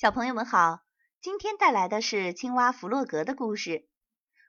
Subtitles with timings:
[0.00, 0.80] 小朋友们好，
[1.20, 3.86] 今天带来的是青蛙弗洛格的故事。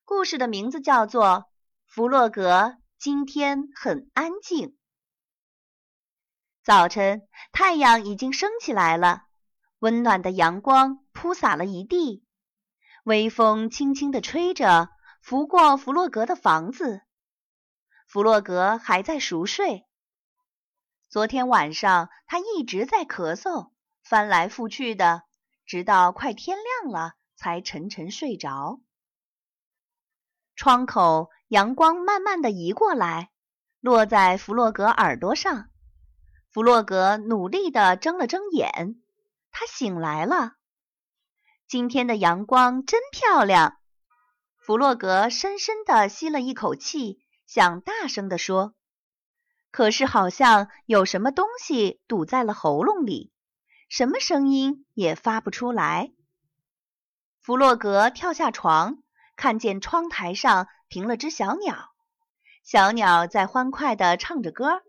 [0.05, 1.25] 故事的名字叫做
[1.87, 4.69] 《弗洛格今天很安静》。
[6.63, 9.23] 早晨，太阳已经升起来了，
[9.79, 12.23] 温暖的阳光铺洒了一地，
[13.03, 14.87] 微风轻轻地吹着，
[15.21, 17.01] 拂过弗洛格的房子。
[18.07, 19.85] 弗洛格还在熟睡。
[21.09, 23.71] 昨天晚上，他一直在咳嗽，
[24.01, 25.23] 翻来覆去的。
[25.65, 28.79] 直到快天亮了，才沉沉睡着。
[30.55, 33.31] 窗口阳光慢慢的移过来，
[33.79, 35.69] 落在弗洛格耳朵上。
[36.51, 39.01] 弗洛格努力的睁了睁眼，
[39.51, 40.53] 他醒来了。
[41.67, 43.77] 今天的阳光真漂亮。
[44.59, 48.75] 弗洛格深深的吸了一口气，想大声的说，
[49.71, 53.31] 可是好像有什么东西堵在了喉咙里。
[53.91, 56.13] 什么声音也发不出来。
[57.41, 59.03] 弗洛格跳下床，
[59.35, 61.91] 看见窗台上停了只小鸟，
[62.63, 64.81] 小鸟在欢快地唱着歌。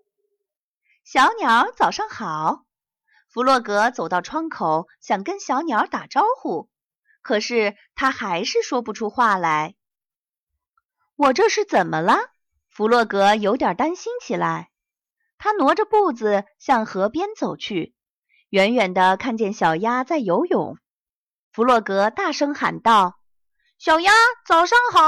[1.02, 2.64] 小鸟早上好。
[3.28, 6.70] 弗洛格走到窗口，想跟小鸟打招呼，
[7.22, 9.74] 可是他还是说不出话来。
[11.16, 12.30] 我这是怎么了？
[12.68, 14.70] 弗洛格有点担心起来。
[15.38, 17.96] 他挪着步子向河边走去。
[18.52, 20.76] 远远的看见小鸭在游泳，
[21.52, 23.18] 弗洛格大声喊道
[23.80, 24.12] ：“小鸭，
[24.46, 25.00] 早上好！”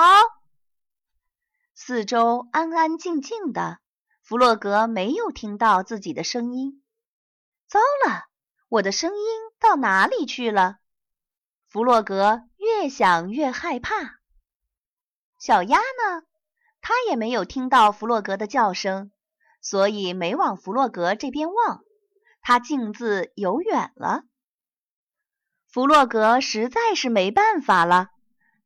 [1.76, 3.80] 四周安安静静的，
[4.22, 6.82] 弗洛格没有听到自己的声音。
[7.68, 8.28] 糟了，
[8.70, 9.26] 我的声音
[9.60, 10.78] 到哪里去了？
[11.68, 14.20] 弗洛格越想越害怕。
[15.38, 16.22] 小鸭呢？
[16.80, 19.12] 它也没有听到弗洛格的叫声，
[19.60, 21.84] 所以没往弗洛格这边望。
[22.46, 24.22] 他径自游远了。
[25.66, 28.10] 弗洛格实在是没办法了，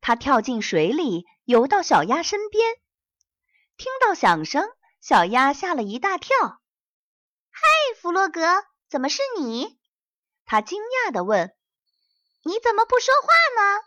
[0.00, 2.74] 他跳进水里，游到小鸭身边。
[3.76, 4.68] 听到响声，
[5.00, 6.36] 小鸭吓了一大跳。
[7.50, 7.62] “嗨，
[8.00, 8.42] 弗洛格，
[8.90, 9.78] 怎么是你？”
[10.44, 11.54] 他惊讶地问。
[12.42, 13.80] “你怎么不说话呢？”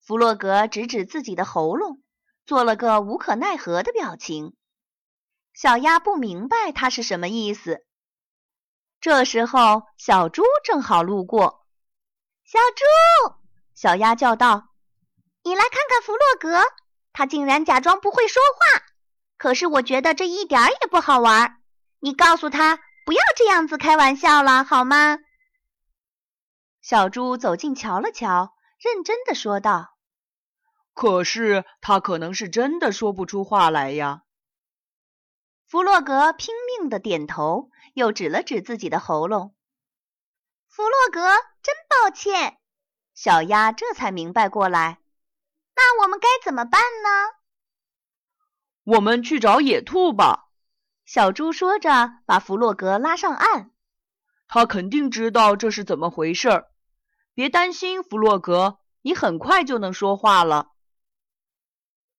[0.00, 2.02] 弗洛格指指自己的喉咙，
[2.46, 4.56] 做了个无可奈何的表情。
[5.52, 7.84] 小鸭不明白他是什么意思。
[9.04, 11.66] 这时候，小猪正好路过。
[12.42, 13.34] 小猪，
[13.74, 14.68] 小鸭叫道
[15.44, 16.62] ：“你来看看弗洛格，
[17.12, 18.82] 他竟然假装不会说话。
[19.36, 21.60] 可是我觉得这一点也不好玩。
[22.00, 25.18] 你告诉他不要这样子开玩笑了，好吗？”
[26.80, 29.98] 小猪走近瞧了瞧，认真的说道
[30.94, 34.22] ：“可是他可能是真的说不出话来呀。”
[35.66, 37.70] 弗洛格拼命的点头。
[37.94, 39.54] 又指了指自己的喉咙，
[40.66, 41.20] 弗洛格，
[41.62, 42.58] 真抱歉。
[43.14, 44.98] 小鸭这才明白过来，
[45.76, 47.08] 那我们该怎么办呢？
[48.82, 50.48] 我们去找野兔吧。
[51.04, 53.70] 小猪说着，把弗洛格拉上岸。
[54.48, 56.72] 他肯定知道这是怎么回事儿。
[57.32, 60.72] 别担心，弗洛格，你很快就能说话了。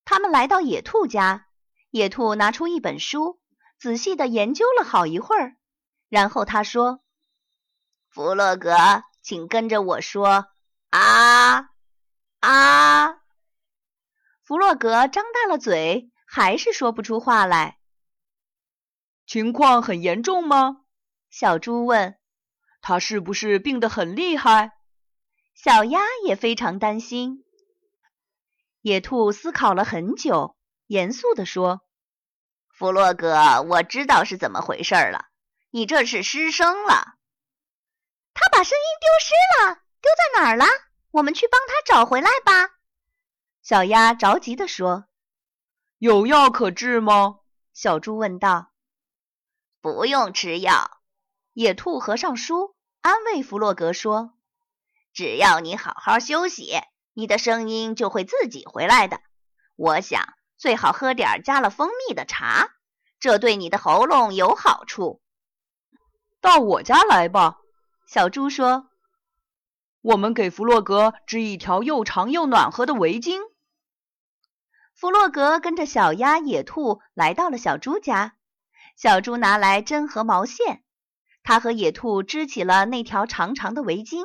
[0.05, 1.44] 他们来到野兔家，
[1.95, 3.39] 野兔拿出一本书，
[3.79, 5.55] 仔细的研究了好一会儿。
[6.09, 6.99] 然后他说
[8.11, 8.75] ：“弗洛格，
[9.21, 10.47] 请跟着我说
[10.89, 11.69] 啊
[12.41, 13.21] 啊！”
[14.43, 17.79] 弗洛格张大了嘴，还是说不出话来。
[19.25, 20.81] 情况很严重吗？
[21.29, 22.17] 小猪问。
[22.81, 24.73] 他是不是病得很厉害？
[25.53, 27.45] 小鸭也非常担心。
[28.81, 30.57] 野兔思考了很久，
[30.87, 31.83] 严肃地说
[32.77, 35.27] ：“弗洛格，我知道是怎么回事了。”
[35.71, 37.15] 你这是失声了，
[38.33, 40.65] 他把声音丢失了，丢在哪儿了？
[41.11, 42.75] 我们去帮他找回来吧。
[43.61, 45.05] 小鸭着急地说
[45.99, 47.39] ：“有药可治吗？”
[47.73, 48.71] 小猪问道。
[49.81, 51.01] “不用吃药。”
[51.51, 54.37] 野兔合上书，安慰弗洛格说
[55.13, 56.81] ：“只要你好好休息，
[57.13, 59.19] 你的声音就会自己回来的。
[59.75, 62.69] 我想最好喝点加了蜂蜜的茶，
[63.19, 65.21] 这对你的喉咙有好处。”
[66.41, 67.57] 到我家来吧，
[68.07, 68.87] 小猪说。
[70.01, 73.39] 我们给弗洛格织一条又长又暖和的围巾。
[74.93, 78.35] 弗洛格跟着小鸭、野兔来到了小猪家。
[78.95, 80.83] 小猪拿来针和毛线，
[81.41, 84.23] 他和野兔织起了那条长长的围巾。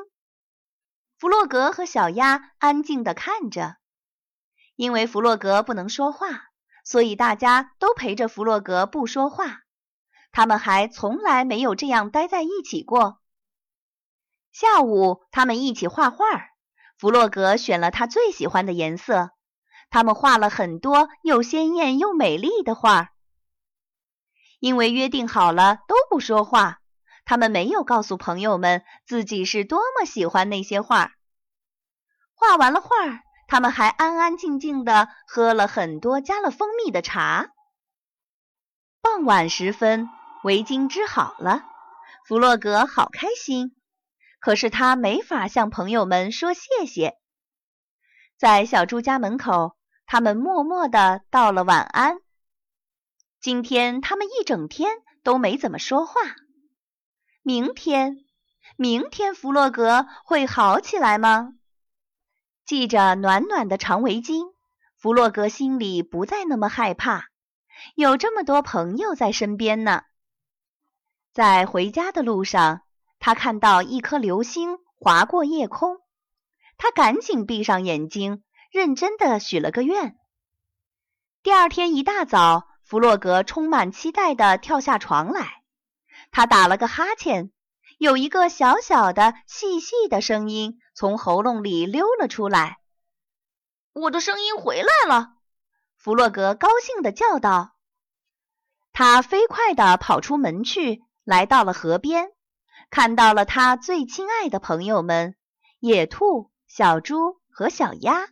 [1.18, 3.78] 弗洛格和小鸭安静地看着，
[4.80, 6.44] 因为弗洛格不能说话，
[6.84, 9.60] 所以大家都陪着弗洛格不说话。
[10.32, 13.20] 他们还从来没有这样待在一起过。
[14.52, 16.24] 下午，他们一起画画。
[16.96, 19.32] 弗洛格选了他最喜欢的颜色，
[19.90, 23.10] 他们画了很多又鲜艳又美丽的画。
[24.60, 26.80] 因为约定好了都不说话，
[27.26, 31.12] 他们没有告诉朋友们自己是多么喜欢那些画。
[32.32, 32.88] 画完了画，
[33.50, 37.50] 他们还安安静静地喝了很多加了蜂蜜的茶。
[39.02, 40.08] 傍晚时分，
[40.44, 41.64] 围巾织好了，
[42.24, 43.74] 弗洛格好开心。
[44.38, 47.18] 可是他没法向朋友们说谢谢。
[48.38, 49.76] 在小猪家门口，
[50.06, 52.18] 他们默默地道了晚安。
[53.40, 56.20] 今天他们一整天都没怎么说话。
[57.42, 58.18] 明天，
[58.76, 61.54] 明天弗洛格会好起来吗？
[62.70, 64.52] 系着暖暖的长围巾，
[64.96, 67.24] 弗洛格心里不再那么害怕，
[67.96, 70.04] 有这么多朋友在身边呢。
[71.32, 72.82] 在回家的路上。
[73.18, 75.98] 他看到一颗流星划过夜空，
[76.78, 80.16] 他赶紧闭上眼睛，认真的许了个愿。
[81.42, 85.64] 第二天一大早，弗洛格充满期待的跳下床来，
[86.30, 87.50] 他打了个哈欠，
[88.00, 92.78] 有一个小小的、细细的声音从喉咙里溜了出来。
[93.92, 95.34] “我的声音回来了！”
[96.00, 97.76] 弗洛格高兴的叫道。
[98.90, 102.32] 他飞快的跑出门去，来到了河边。
[102.88, 105.36] 看到了他最亲爱的朋友们——
[105.80, 108.30] 野兔、小猪和小鸭。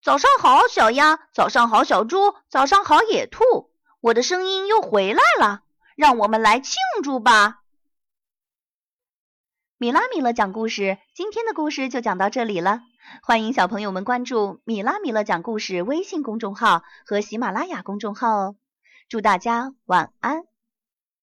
[0.00, 1.18] 早上好，小鸭！
[1.32, 2.36] 早上好，小猪！
[2.48, 3.72] 早上好，野兔！
[3.98, 5.62] 我的声音又回来了，
[5.96, 7.64] 让我们来庆祝吧！
[9.78, 12.80] 米拉米勒讲故事，今天的故事就讲到这里了。
[13.22, 18.56] 欢迎小朋友们关注“米拉米勒讲故事”微信公众号和喜马拉雅公众号哦。
[19.10, 20.44] 祝大家晚安。